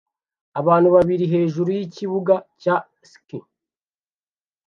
Abantu 0.59 0.87
babiri 0.95 1.25
hejuru 1.33 1.69
yikibuga 1.77 2.35
cya 2.61 2.75
ski 3.09 3.37